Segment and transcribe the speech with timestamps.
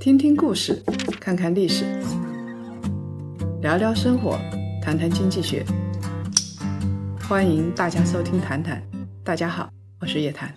[0.00, 0.80] 听听故事，
[1.18, 1.84] 看看历史，
[3.60, 4.38] 聊聊生活，
[4.80, 5.64] 谈谈经济学。
[7.28, 8.80] 欢迎大家收听《谈谈》，
[9.24, 9.68] 大家好，
[10.00, 10.54] 我是叶檀。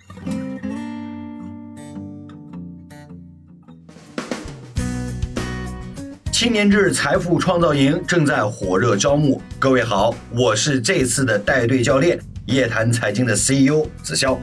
[6.30, 12.16] 青年志财富创造营正在火热招募，各位好，我是这次的带队教练，
[12.46, 14.38] 叶檀财经的 CEO 子潇。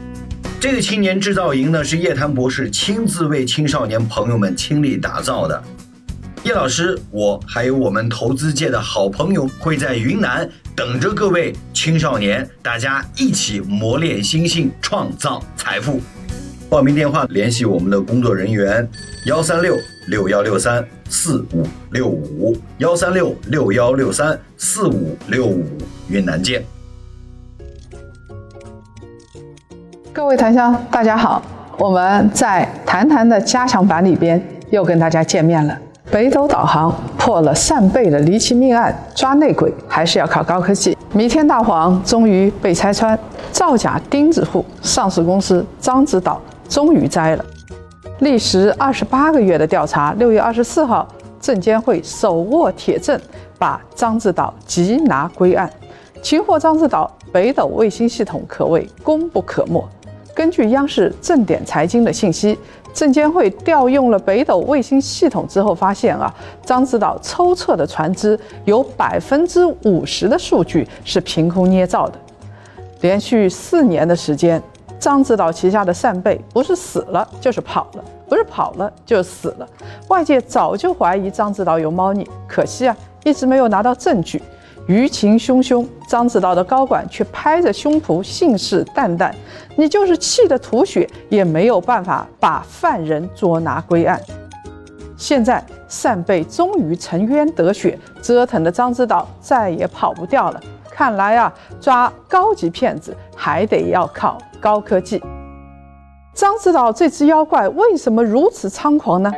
[0.59, 5.63] 这个青年制造营呢，是叶檀博士亲自为青少年朋友们倾力打造的。
[6.43, 16.01] 叶老师，我还有我们投资界的好朋友，会在云南等着各位青少年，大家一起磨练心性，创造财富。
[16.69, 18.85] 报名电话联系我们的工作人员：
[19.27, 25.65] 幺三六六幺六三四五六五，幺三六六幺六三四五六五，
[26.09, 26.61] 云南见。
[30.19, 31.41] 各位檀香，大家好，
[31.77, 35.75] 我们在谈谈的加强版里边又跟大家见面了。
[36.11, 40.95] 北斗导航破了扇贝的离奇命案，抓内鬼还是要靠高科技。
[41.13, 43.17] 弥天大谎终于被拆穿，
[43.53, 47.45] 造假钉子户上市公司獐子岛终于栽了。
[48.19, 51.07] 历时二十八个月的调查，六月二十四号，
[51.39, 53.17] 证监会手握铁证，
[53.57, 55.71] 把獐子岛缉拿归案。
[56.21, 59.81] 擒获獐子岛，北斗卫星系统可谓功不可没。
[60.39, 62.57] 根据央视正点财经的信息，
[62.93, 66.33] 证监会调用了北斗卫星系统之后，发现啊，
[66.65, 72.17] 獐子岛抽测的船只有百分之五十的数据是凭空捏造的。
[73.01, 74.63] 连续四年的时间，
[74.97, 79.67] 獐子岛旗下的扇贝不是死了就是跑了，不是跑了就是死了。
[80.07, 82.95] 外界早就怀疑獐子岛有猫腻，可惜啊，
[83.25, 84.41] 一直没有拿到证据。
[84.89, 89.31] 舆情汹汹，张指导的高管却拍着胸脯信誓旦旦
[89.77, 94.19] ：“你就是气得吐血，也没有办法把犯人捉拿归案。”
[95.15, 100.59] 现在扇贝终于沉冤得雪，折腾的张指导再也跑不掉了。
[100.89, 105.21] 看来啊，抓高级骗子还得要靠高科技。
[106.33, 109.31] 张指导这只妖怪为什么如此猖狂呢？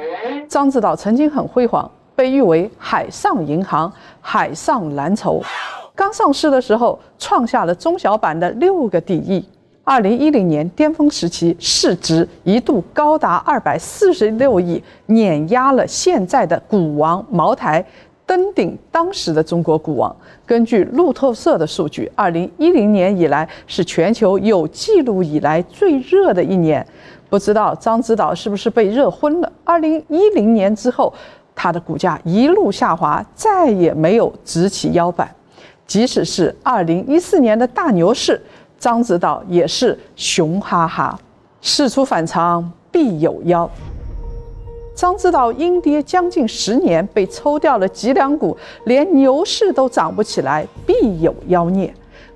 [0.48, 1.92] 张指导曾经很辉煌。
[2.22, 5.42] 被誉为海上银行、海上蓝筹，
[5.96, 9.44] 刚上市的时候创下了中小板的六个第一。
[9.84, 17.84] 二零一零年巅峰时期，市值一度高达二百四十六亿，碾压了现在的股王茅台，
[18.24, 20.16] 登顶当时的中国股王。
[20.46, 26.86] 根据路透社的数据，二零一零年以来是全球有记录以来最热的一年。
[27.32, 29.52] 不知道獐子岛是不是被热昏了？
[29.64, 31.12] 二零一零年之后。
[31.56, 35.30] 它的股价一路下滑，再也没有直起腰板。
[35.86, 38.42] 即使是二零一四年的大牛市，
[38.80, 41.20] 獐子岛也是熊哈哈。
[41.62, 43.70] 事出反常必有妖。
[44.96, 51.94] 獐子岛阴跌将近十年，被抽掉了脊梁骨，连牛市都涨不起来，必有妖孽。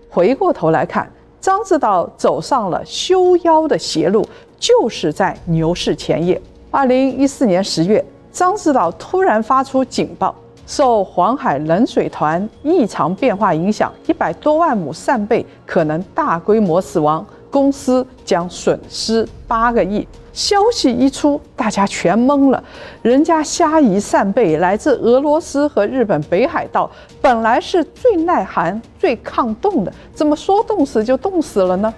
[0.10, 1.10] 回过头来看，
[1.42, 4.28] 獐子岛走上了修妖的邪路，
[4.60, 6.42] 就是在牛市前夜。
[6.72, 8.04] 二零一四年十月。
[8.36, 10.36] 獐子岛突然发出警报，
[10.68, 20.06] 受黄海冷水团异常变化影响，一百多万亩扇贝可能大规模死亡，公司将损失八个亿。
[20.34, 22.62] 消息一出，大家全懵了。
[23.02, 26.92] 人家虾夷扇贝来自俄罗斯和日本北海道，
[27.22, 31.94] 本来是最耐寒、最抗冻的，怎么说冻死就冻死了呢？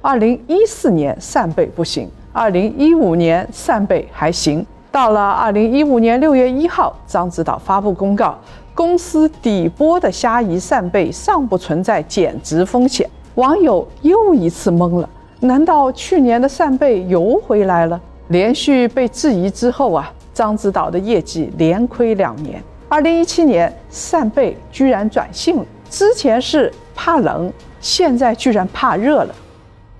[0.00, 4.64] 二零一四年扇贝不行，二零一五年扇贝还行。
[4.94, 8.38] 到了二零一五年六月一号，獐子岛发布公告，
[8.76, 13.10] 公司底波的虾夷扇贝尚不存在减值风险。
[13.34, 15.10] 网友又一次懵了，
[15.40, 18.00] 难道去年的扇贝游回来了？
[18.28, 22.62] 连续被质疑之后啊，獐子岛的业绩连亏两年。
[22.88, 29.34] 二零一七年，扇贝居然转性了，之前是怕冷，现在居然怕热了。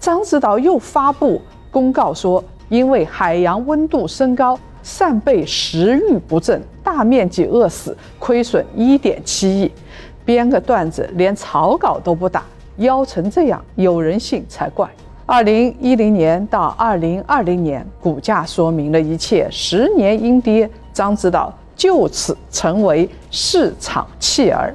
[0.00, 4.56] 獐子岛又发布公告说，因为海洋温度升高。
[4.84, 9.72] 扇贝食欲不振，大面积饿死，亏损一点七亿。
[10.26, 12.44] 编个段子，连草稿都不打，
[12.76, 14.88] 腰成这样，有人信才怪。
[15.24, 19.48] 二零一零年到二零二零年，股价说明了一切。
[19.50, 24.74] 十年阴跌，张指导就此成为市场弃儿。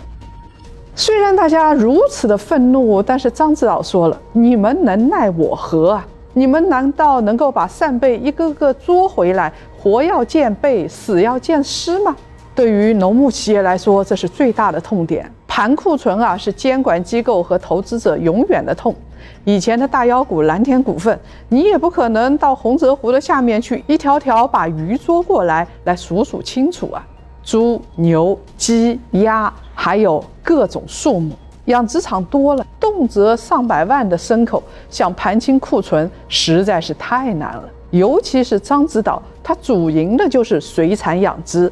[0.96, 6.08] 虽然大家如此的愤怒，但是张指导说了：“你们能奈我何啊？
[6.40, 12.16] 你们难道能够把扇贝一个个捉回来？”活要见贝，死要见尸吗？
[12.56, 15.30] 对于农牧企业来说，这是最大的痛点。
[15.48, 18.96] 盘库存啊，是监管机构和投资者永远的痛。
[19.44, 21.20] 以前的大妖股蓝田股份，
[21.50, 27.06] 你也不可能到洪泽湖的下面去一条条把鱼捉过来来数数清楚啊。
[27.44, 31.34] 猪、牛、鸡、鸭，还有各种数目，
[31.70, 37.64] 养殖场多了，动辄上百万的牲口，想盘清库存实在是太难了。
[37.92, 41.72] 尤其是獐子岛，它主营的就是水产养殖。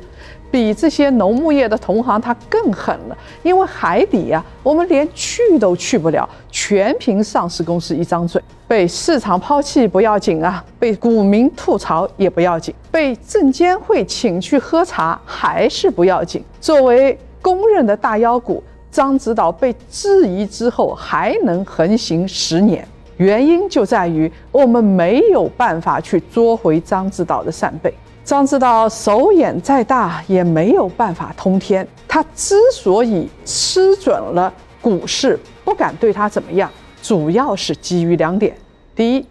[0.49, 8.41] 比这些农牧业的同行，他更狠了，因为海底呀，我们连去都去不了，全凭上市公司一张嘴。
[8.65, 16.41] 被市场抛弃不要紧啊，被股民吐槽也不要紧，被证监会请去喝茶还是不要紧。
[16.61, 22.87] 作为公认的大妖股，张指导被质疑之后还能横行十年，
[23.17, 27.93] 原因就在于我们没有办法去捉回张指导的扇贝。
[28.23, 31.87] 张指导手眼再大也没有办法通天。
[32.07, 34.51] 他之所以吃准了
[34.81, 36.69] 股市，不敢对他怎么样，
[37.01, 38.53] 主要是基于两点：
[38.95, 39.25] 第一，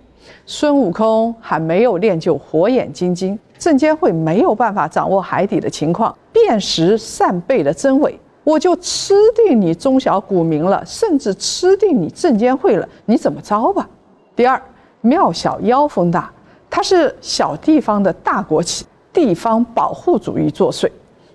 [0.47, 13.89] 孙悟空还没有练就火眼金睛，证监会没有办法掌握海底的情况，辨识扇贝的真伪，我就吃定你中小股民了，甚至吃定你证监会了，你怎么着吧？
[14.37, 14.63] 第二，
[15.01, 16.31] 庙小妖风大。
[16.71, 20.89] 它是小地方的大国企，地方保护主义作祟。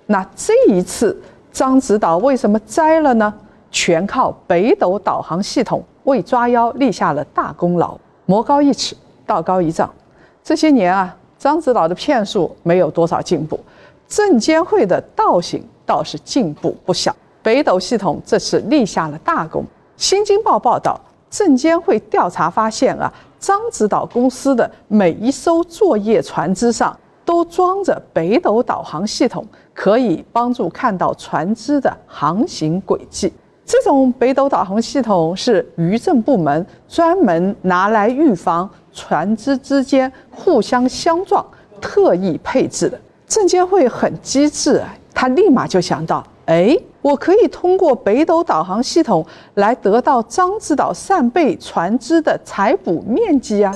[0.05, 1.21] 那这一次
[1.53, 3.33] 獐子岛为什么栽了呢？
[3.69, 7.97] 全靠北斗导航系统为抓妖立下了大功劳。
[8.25, 9.91] 魔高一尺，道高一丈。
[10.41, 13.59] 这些年啊，獐子岛的骗术没有多少进步，
[14.07, 15.61] 证监会的倒行
[15.91, 17.13] 倒是进步不小。
[17.43, 19.65] 北斗系统这次立下了大功。
[19.97, 20.97] 新京报报道，
[21.29, 23.11] 证监会调查发现啊。
[23.41, 26.95] 獐子岛公司的每一艘作业船只上
[27.25, 29.43] 都装着北斗导航系统，
[29.73, 33.33] 可以帮助看到船只的航行轨迹。
[33.65, 41.43] 这种北斗导航系统是渔政部门专门拿来预防船只之间互相相撞，
[41.81, 43.01] 特意配置的。
[43.31, 44.83] 证监会很机智，
[45.13, 46.21] 他立马就想到。
[46.47, 53.73] 哎，我可以通过北斗导航系统来得到獐子岛扇贝船只的采捕面积啊！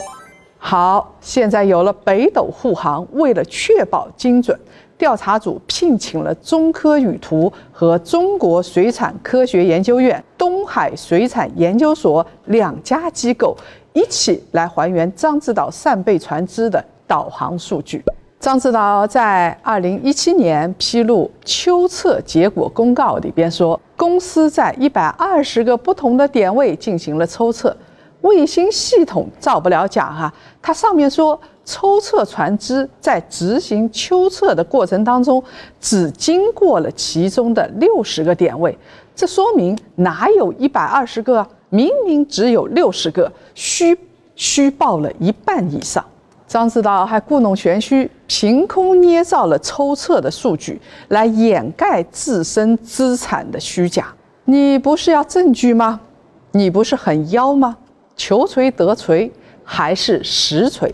[0.58, 4.60] 好，现在有了北斗护航，为了确保精准，
[4.98, 13.56] 调查组聘请了中科宇图和中国水产科学研究院、东海水产研究所两家机构
[13.94, 18.04] 一起来还原獐子岛扇贝船只的导航数据。
[18.46, 27.76] 张指导在二零一七年披露秋测结果公告里边说，公司在一百二十个不同的点位进行了抽测，
[28.22, 30.32] 卫星系统造不了假哈。
[30.62, 35.44] 它上面说，抽测船只在执行秋测的过程当中，
[35.82, 38.78] 只经过了其中的六十个点位，
[39.16, 41.44] 这说明哪有一百二十个？
[41.70, 43.98] 明明只有六十个，虚
[44.36, 46.06] 虚报了一半以上。
[46.48, 54.14] 张指导还故弄玄虚，凭空捏造了抽测的数据来掩盖自身资产的虚假。
[54.46, 56.00] 你不是要证据吗？
[56.52, 57.76] 你不是很妖吗？
[58.16, 59.32] 求锤得锤，
[59.64, 60.94] 还是实锤？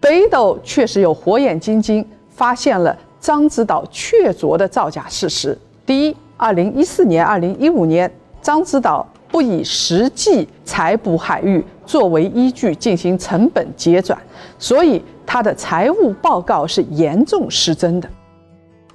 [0.00, 5.56] 北斗确实有火眼金睛，发现了张指导确凿的造假事实。
[5.86, 8.12] 第一，二零一四年、二零一五年，
[8.42, 9.06] 张指导。
[9.30, 14.18] 不以实际采捕海域作为依据进行成本结转，
[14.58, 18.08] 所以它的财务报告是严重失真的。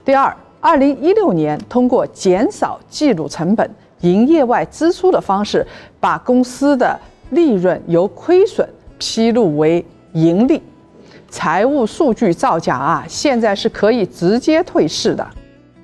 [0.04, 3.70] 第二，二零一六年通过减少记录成本、
[4.02, 5.66] 营业外支出的方式，
[6.00, 8.68] 把公司的利润由亏损
[8.98, 10.62] 披露为盈利，
[11.30, 15.28] 财务数据造假啊，现在是可以直接退市的。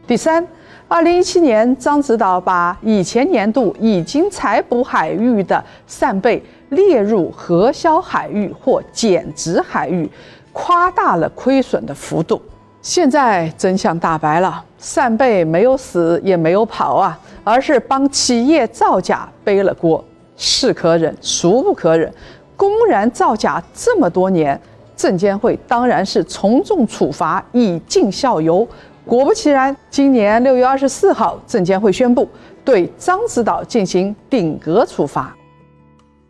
[0.07, 0.45] 第三。
[0.89, 10.09] 二零一七年，张指导把以前年度已经采捕海域的扇贝列入核销海域或减值海域，
[10.51, 12.41] 夸大了亏损的幅度。
[12.81, 20.03] 现在真相大白了，扇贝没有死也没有跑啊，而是帮企业造假背了锅。
[20.35, 22.11] 是可忍，孰不可忍？
[22.57, 24.59] 公然造假这么多年，
[24.95, 28.67] 证监会当然是从重处罚，以儆效尤。
[29.09, 32.29] 果不其然，今年六月二十四号，证监会宣布
[32.63, 35.35] 对獐子岛进行顶格处罚。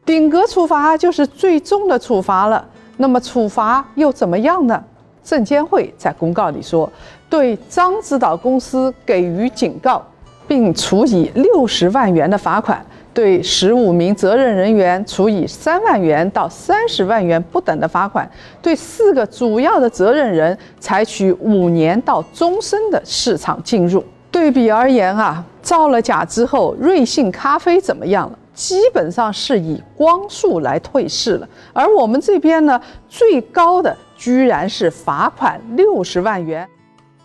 [0.06, 2.66] 顶格处罚就是最终的处罚了。
[2.96, 4.82] 那么处罚又怎么样呢？
[5.26, 6.90] 证监会在公告里说，
[7.30, 10.02] 对獐子岛公司给予警告，
[10.48, 12.82] 并处以六十万元的罚款。
[13.14, 18.26] 对十五名责任人员处以三万元到三十万元不等的罚款；
[18.62, 24.04] 对四个主要的责任人采取五年到终身的市场禁入。
[24.32, 28.38] 对比而言啊，造了假之后，瑞幸咖啡怎么样了？
[28.54, 31.50] 基本上是以光速来退市了。
[31.74, 36.68] 而我们这边呢，最高的居然是罚款六十万元。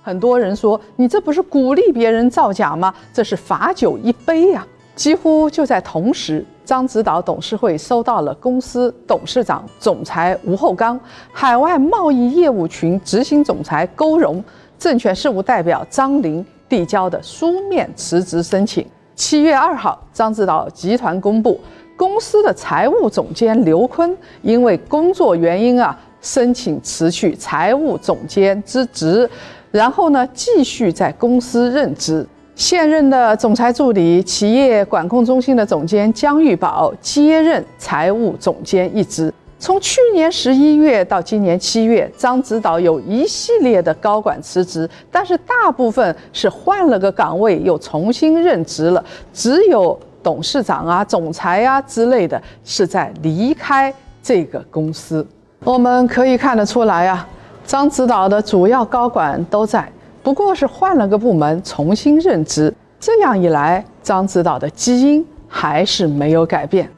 [0.02, 2.94] 很多人说，你这不是鼓励别人造假吗？
[3.12, 4.66] 这是罚酒一杯呀！
[4.94, 10.98] 几乎就在同时，獐子岛董事会收到了公司董事长、总裁吴厚刚、
[11.32, 14.42] 海外贸易业务群执行总裁勾荣、
[14.78, 18.86] 证券事务代表张林递交的书面辞职申请。
[19.16, 21.60] 七月二号，獐子岛集团公布，
[21.96, 29.28] 公司的财务总监刘坤因为工作原因啊，申请辞去财务总监之职。
[29.72, 32.24] 然后呢，继续在公司任职。
[32.56, 39.32] 现任的总裁助理、企业管控中心的总监江玉宝接任财务总监一职。
[39.58, 49.04] 从去年十一月到今年七月，张指导有一系列的高管辞职，但是大部分是换了个岗位又重新任职了。
[49.32, 53.92] 只有董事长啊、总裁啊之类的是在离开
[54.22, 55.26] 这个公司。
[55.64, 57.26] 我们可以看得出来啊。
[57.66, 59.90] 张指导的主要高管都在，
[60.24, 62.74] 不过是换了个部门重新任职。
[62.98, 66.90] 这样一来，张指导的基因还是没有改变。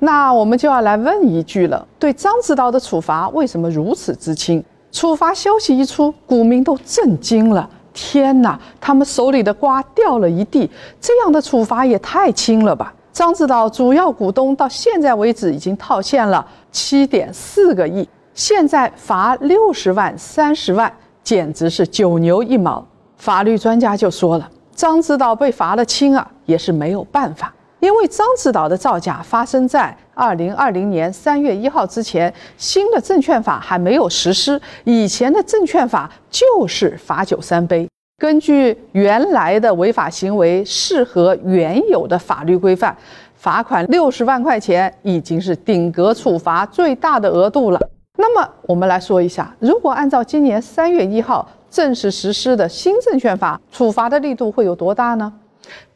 [0.00, 4.60] 那我们就要来问一句了：对张指导的处罚为什么如此之轻？
[4.90, 7.70] 处罚消息一出，股民都震惊了。
[7.92, 10.68] 天哪，他们手里的瓜掉了一地！
[11.00, 12.92] 这样的处罚也太轻了吧？
[13.12, 18.08] 张指导主要股东到现在为止已经套现了七点四个亿。
[18.34, 20.92] 现在罚六十万、三十万，
[21.30, 22.84] 简直是九牛一毛。
[23.16, 37.88] 法律专家就说了，张指导被罚了轻啊，也是没有办法，因为张指导的造假发生在二零二零年三月一号之前，新的证券法还没有实施，以前的证券法就是罚酒三杯。
[38.18, 42.96] 根据原来的违法行为适合原有的法律规范，
[43.36, 47.78] 罚款六十万块钱已经是顶格处罚最大的额度了。
[48.20, 55.32] 那么我们来说一下，如果按照今年三月一号正式实施的新证券法，处罚的力度会有多大呢？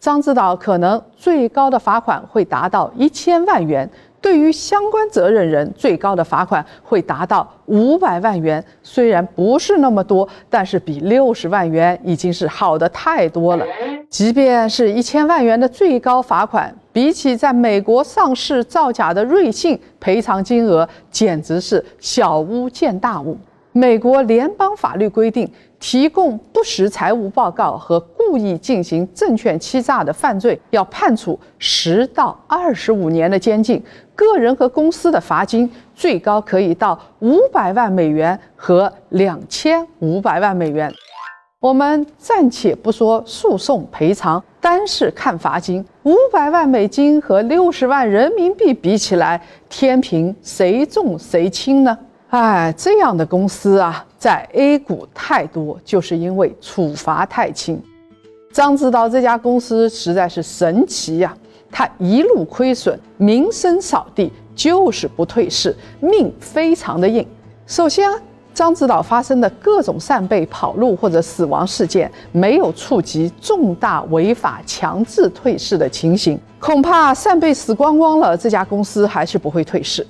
[0.00, 3.88] 张指导可能最高的罚款会达到一千万元。
[4.24, 8.64] 对于相关责任人，最高的罚款会达到五百万元。
[8.82, 13.66] 虽然不是那么多，但是比六十万元已经是好的太多了。
[14.08, 23.36] 即便是一千万元的最高罚款，比起在美国上市造假的瑞幸，赔偿金额简直是小巫见大巫。
[23.76, 25.50] 美国联邦法律规定，
[25.80, 33.76] 提供不实财务报告和故意进行证券欺诈的犯罪，要判处十到二十五年的监禁；
[34.14, 40.88] 个人和公司的罚金最高可以到五百万美元和两千五百万美元。
[41.58, 51.98] 我们暂且不说诉讼赔偿，单是看罚金，五百万美金和六十万人民币比起来，天平谁重谁轻呢？
[52.34, 57.80] 哎，这样的公司啊，在 A 股太多，就是因为处罚太轻。
[58.52, 61.32] 张指导这家公司实在是神奇呀，
[61.70, 67.24] 他一路亏损，名声扫地，就是不退市，命非常的硬。
[67.68, 68.18] 首先啊，
[68.52, 80.04] 张指导发生的各种扇贝跑路或者死亡事件，没有触及重大违法强制退市的情形，恐怕扇贝死光光了，这家公司还是不会退市。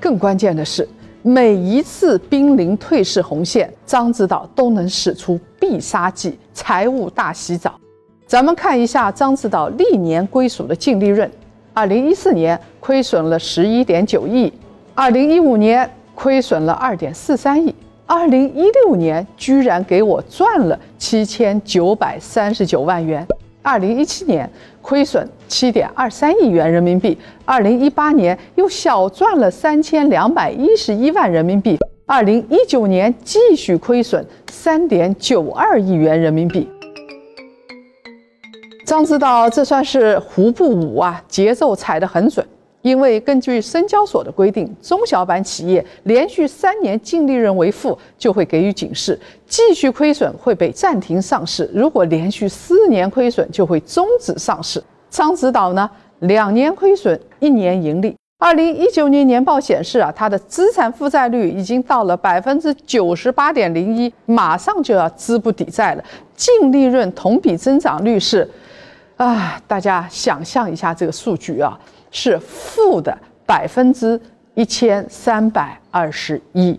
[0.00, 0.88] 更关键的是。
[1.26, 7.80] 每一次濒临退市红线，张指导都能使出必杀技，财务大洗澡。
[8.26, 11.30] 咱们看一下张指导历年归属的净利润：
[11.72, 14.52] 二零一四年亏损了十一点九亿，
[14.94, 23.26] 二零一五年亏损了二点四三亿，二零一六年居然给我赚了七千九百三十九万元。
[23.62, 24.50] 二零一七年
[24.84, 36.68] 亏损七点二三亿元人民币，二零一八年又小赚了三千两百一十一万人民币，二零一九年继续亏损三点九二亿元人民币。
[38.84, 42.46] 张指导这算是胡步舞啊，节奏踩得很准。
[42.84, 54.84] 因为根据深交所的规定，中小板企业连续三年净利润为负，就会给予警示，继续亏损会被暂停上市；如果连续四年亏损，就会终止上市。
[55.08, 58.14] 张指导呢，两年亏损，一年盈利。
[58.38, 66.04] 二零一九年年报显示啊，它的资产负债率已经到了百分之九十八点零一，马上就要资不抵债了。
[66.36, 68.46] 净利润同比增长率是，
[69.16, 71.80] 啊，大家想象一下这个数据啊。
[72.14, 74.18] 是负的百分之
[74.54, 76.78] 一千三百二十一，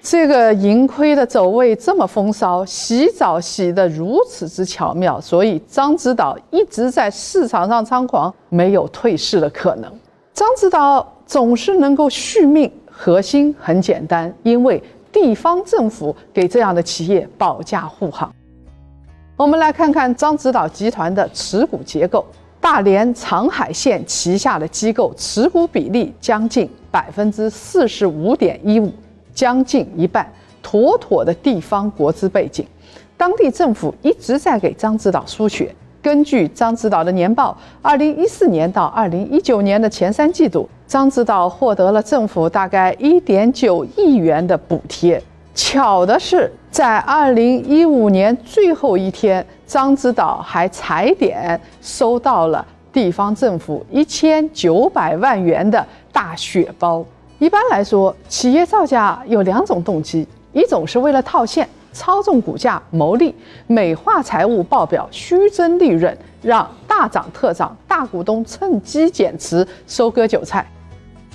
[0.00, 9.90] 这个盈亏的走位这么风骚，洗澡洗得如此之巧妙，所以獐子岛一直在市场上猖狂，没有退市的可能。
[10.34, 18.28] 獐子岛总是能够续命，核心很简单，因为地方政府给这样的企业保驾护航。
[19.36, 22.26] 我们来看看獐子岛集团的持股结构。
[22.64, 28.90] 大连长海县旗下的机构持股比例将近百分之四十五点一五，
[29.34, 30.26] 将近一半，
[30.62, 32.66] 妥妥的地方国资背景。
[33.18, 35.76] 当地政府一直在给张指导输血。
[36.00, 45.22] 根据张指导的年报，二零一四年到二零一九年的前三季度，张指导获得了政府大概一点九亿元的补贴。
[45.54, 49.46] 巧的是，在二零一五年最后一天。
[49.66, 57.04] 獐子岛还踩点收到了地方政府一千九百万元的大血包。
[57.38, 63.34] 一般来说，企业造假有两种动机：一种是为了套现、操纵股价牟利、
[63.66, 70.62] 美化财务报表、虚增利润，让大涨特涨，大股东趁机减持收割韭菜；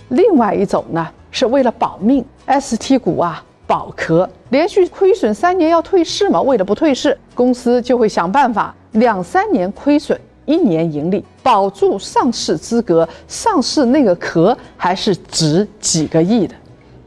[0.09, 3.43] 另外一种呢，是为了保命，ST 股啊。
[3.69, 6.41] 保壳连续亏损三年要退市嘛？
[6.41, 13.07] 为了不退市，公司就会想办法两三年亏损，一年盈利，保住上市资格。
[13.27, 16.55] 上市那个壳还是值几个亿的。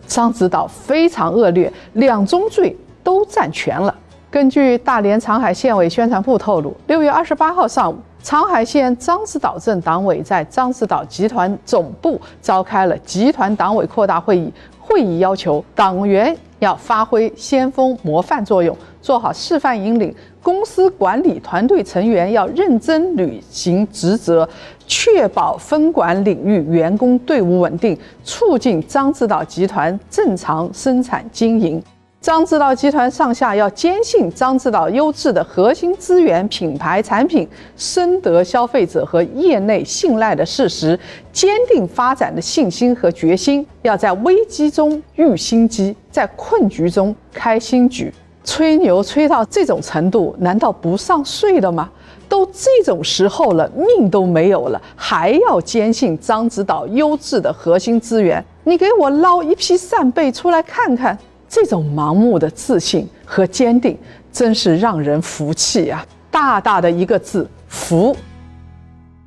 [0.07, 3.93] 獐子岛非常恶劣，两宗罪都占全了。
[4.31, 14.53] 根据大连长海县委宣传部透露，六月二十八号上午，长海县獐子岛镇党委在獐子岛集团总部召开了集团党委扩大会议。
[14.85, 20.15] 会议要求党员要发挥先锋模范作用，做好示范引领。
[20.41, 24.49] 公司管理团队成员要认真履行职责，
[24.87, 31.83] 确保分管领域员工队伍稳定，促进獐子岛集团正常生产经营。
[32.23, 40.97] 张指导集团上下要坚信张指导优质的核心资源、品牌产品深得消费者和业内信赖的事实，
[41.33, 43.67] 坚定发展的信心和决心。
[43.83, 48.15] 要在危机中遇新机，在困局中开新局。
[48.45, 51.91] 吹牛吹到这种程度，难道不上税了吗？
[52.29, 58.45] 都这种时候了，命都没有了，还要坚信张指导优质的核心资源？
[58.63, 61.19] 你给我捞一批扇贝出来看看！
[61.55, 63.95] 这种盲目的自信和坚定，
[64.33, 66.03] 真是让人服气呀！
[66.31, 68.17] 大大的一个字“服”。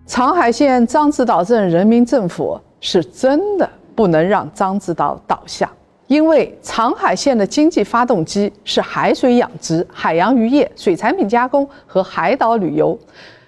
[0.07, 5.71] 长海县獐子岛镇人民政府是真的不能让獐子岛倒下，
[6.07, 12.97] 因为长海县的经济发动机是海水养殖、海洋渔业、水产品加工和海岛旅游。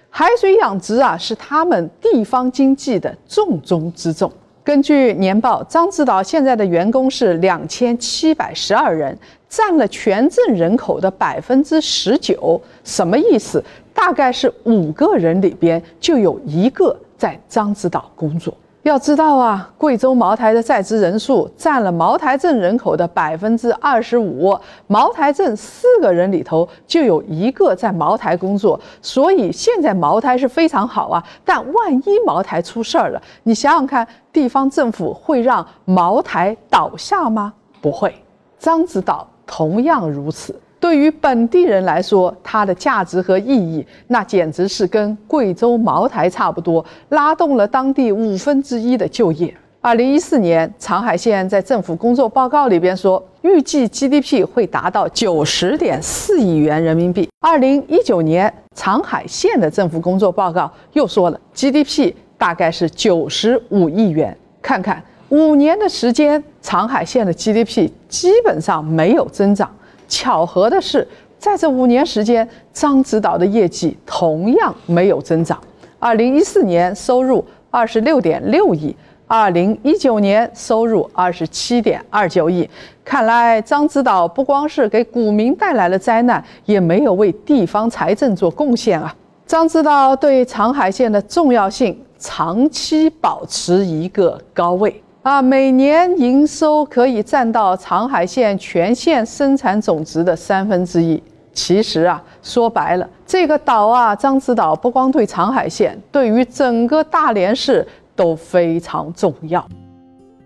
[0.08, 4.32] 海水养殖啊，是他们地方经济的重中之重。
[4.68, 9.16] 根据年报，獐子岛现在的员工是两千七百十二人，
[9.48, 12.60] 占了全镇人口的百分之十九。
[12.84, 13.64] 什么意思？
[13.94, 18.52] 大概是五个人里边就有一个在獐子岛工作。
[18.88, 31.22] 要知道啊，贵州茅台的在职人数占了茅台镇人口的百分之二十五，茅台镇四个人里头就有一个在茅台工作，所以现在茅台是非常好啊。
[31.44, 37.52] 但万一茅台出事儿了，你想想看，地方政府会让茅台倒下吗？
[37.82, 38.14] 不会。
[38.58, 40.58] 獐子岛同样如此。
[40.80, 49.52] 对于本地人来说，它的价值和意义，那简直是跟贵州茅台差不多，拉动了当地五分之一的就业。
[49.80, 57.28] 二零一四年，长海县在政府工作报告里边说，预计 GDP 会达到九十点四亿元人民币。
[57.40, 64.36] 二零一九年，长海县的政府工作报告又说了，GDP 大概是九十五亿元。
[64.60, 69.70] 看看五年的时间，长海县的 GDP 基本上没有增长。
[70.08, 71.06] 巧合的是，
[71.38, 75.60] 在这五年时间，獐子岛的业绩同样没有增长。
[76.00, 82.68] 二零一四年收入二十六点六亿，二零一九年收入二十七点二九亿。
[83.04, 89.14] 看来獐子岛不光是给股民带来了灾难，也没有为地方财政做贡献啊！
[89.46, 95.02] 獐子岛对长海县的重要性长期保持一个高位。
[95.28, 101.22] 啊，每年营收可以占到长海县全县生产总值的三分之一。
[101.52, 107.86] 其实啊，说白了，这个岛啊，獐子岛不光对长海县，对于整个大连市
[108.16, 109.62] 都非常重要。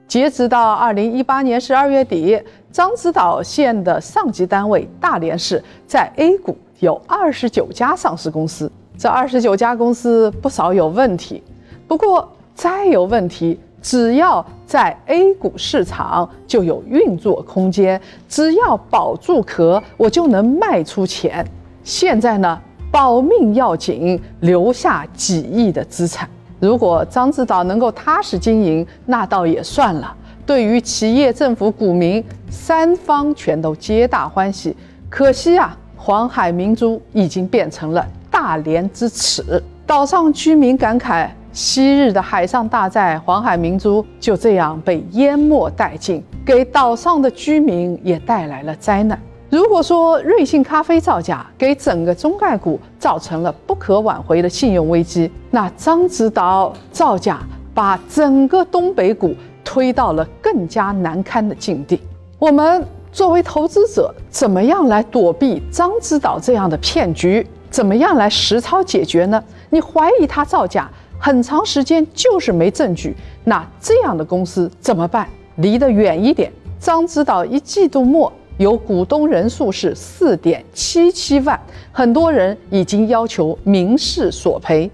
[0.08, 2.36] 截止到二零一八年十二月底，
[2.72, 8.68] 獐子岛县的上级单位大连市在 A 股有二十九家上市公司，
[8.98, 11.40] 这二十九家公司不少有问题。
[11.86, 13.60] 不过再有问题。
[13.84, 21.46] 只要在 A 股市场就有运作空间，只要保住壳，我就能卖出钱。
[21.84, 22.58] 现在呢，
[22.90, 26.26] 保命要紧，留下几亿的资产。
[26.58, 30.16] 如果獐子岛能够踏实经营，那倒也算了。
[30.46, 34.74] 对于企业、政府、股民三方全都皆大欢喜。
[35.10, 39.62] 可惜啊，黄海明珠已经变成了大连之耻。
[39.86, 49.20] 岛上居民感慨：昔日的海上大寨黄海明珠就这样被淹没殆尽，给岛上的居民也带来了灾难。
[49.50, 57.40] 如果说瑞幸咖啡造假给整个中概股造成了不可挽回的信用危机，那獐子岛造假
[57.74, 62.00] 把整个东北股推到了更加难堪的境地。
[62.38, 67.46] 我们作为投资者，怎么样来躲避獐子岛这样的骗局？
[67.68, 69.42] 怎么样来实操解决呢？
[69.70, 70.90] 你怀疑他造假，
[71.24, 75.28] 很长时间就是没证据，那这样的公司怎么办？
[75.58, 76.52] 离得远一点。
[76.80, 78.30] 张指导一季度末。
[78.58, 81.58] 有股东人数是四点七七万，
[81.90, 84.88] 很多人已经要求民事索赔。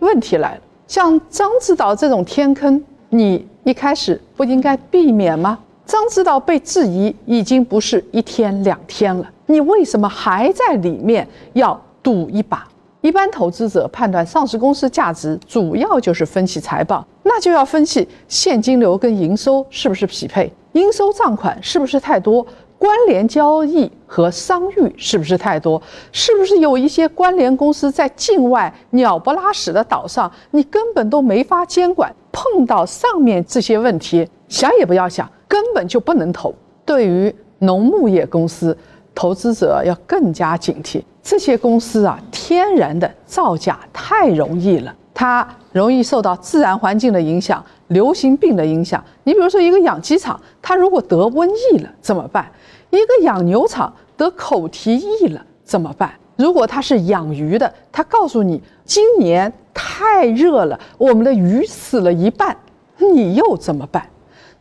[0.00, 5.58] 问题来了，像张指导这种天坑，你一开始不应该避免吗？
[5.86, 12.66] 张指导被质疑已经不是一天两天了，你为什么还在里面要赌一把？
[13.08, 20.52] 一般投资者判断上市公司价值，主要就是分析财报，那就要分析现金流跟营收是不是匹配。
[20.72, 22.46] 应收账款是不是太多？
[22.76, 25.80] 关联交易和商誉是不是太多？
[26.12, 32.14] 是不是有一些关联公司在境外鸟不拉屎的岛上，你根本都没法监管？
[32.30, 36.54] 碰到上面这些问题，想也不要想，根本就不能投。
[36.84, 38.76] 对于农牧业公司，
[39.18, 41.02] 投资者要更加警惕。
[41.20, 47.64] 这些公司啊，天然的造假太容易了，它容易受到自然环境的影响。
[47.88, 52.48] 流行病的影响，你比如说一个养鸡场，它如果得瘟疫了怎么办？
[52.90, 56.12] 一个养牛场得口蹄疫了怎么办？
[56.36, 62.56] 如果它是养鱼的，它告诉你今年太热了，我们的鱼死了一半，
[62.98, 64.08] 你又怎么办？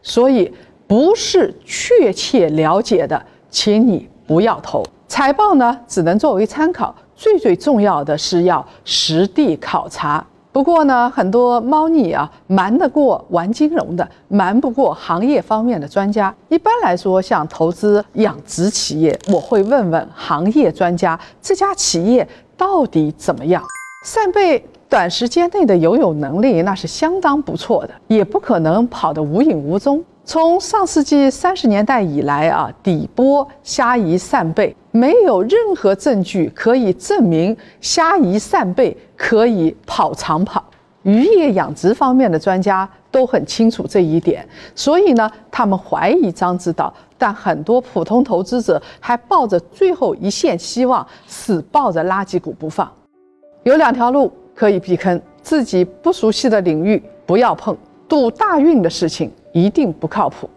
[0.01, 0.51] 所以
[0.87, 4.83] 不是确切了解的，请你不要投。
[5.07, 10.23] 财报呢，只能作为参考，最最重要的是要实地考察。
[10.51, 16.33] 不过呢，很多猫腻啊，瞒得过玩金融的，瞒不过行业方面的专家。
[16.49, 23.63] 一般来说，像投资养殖企业，我会问问行业专家，这家企业到底怎么样？
[24.03, 30.03] 扇贝短时间内的游泳能力那是相当不错的，也不可能跑得无影无踪。
[30.27, 40.61] 从上世纪三十年代以来啊，底波虾夷扇贝没有任何证据可以证明虾夷扇贝可以跑长跑。
[41.03, 52.91] 渔业养殖方面的专家都很清楚这一点，所以呢，他们怀疑张指导，但很多普通投资者还抱着最后一线希望，死抱着垃圾股不放。
[53.63, 57.73] 有两条路可以避坑：自己不熟悉的领域不要碰，
[58.09, 59.31] 赌大运的事情。
[59.57, 60.47] 一定不靠谱。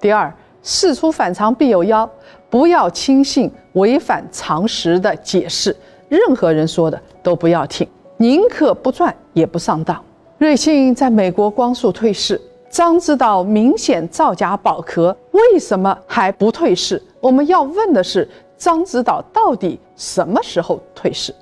[0.00, 2.08] 第二，事出反常必有妖，
[2.48, 5.76] 不要轻信违反常识的解释，
[6.08, 10.02] 任何人说的都不要听，宁可不赚也不上当。
[10.38, 12.40] 瑞幸在美国光速退市，
[12.70, 17.02] 张指导明显造假保壳，为什么还不退市？
[17.20, 21.34] 我们要问的是，张指导到底什么时候退市？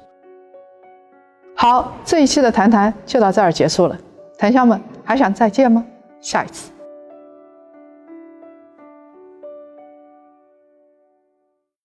[1.54, 3.96] 好，这一期的谈谈就到这儿结束了，
[4.36, 5.84] 檀香们还想再见吗？
[6.20, 6.73] 下一次。